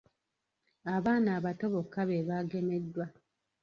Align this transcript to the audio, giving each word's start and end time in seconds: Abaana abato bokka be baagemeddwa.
Abaana 0.95 1.29
abato 1.37 1.65
bokka 1.73 2.01
be 2.09 2.17
baagemeddwa. 2.27 3.05